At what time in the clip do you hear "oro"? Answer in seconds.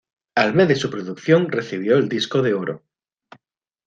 2.55-2.81